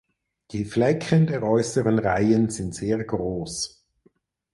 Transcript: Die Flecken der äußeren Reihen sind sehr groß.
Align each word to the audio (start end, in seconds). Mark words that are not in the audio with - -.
Die 0.49 0.65
Flecken 0.65 1.27
der 1.27 1.43
äußeren 1.43 1.99
Reihen 1.99 2.49
sind 2.49 2.73
sehr 2.73 3.03
groß. 3.03 3.85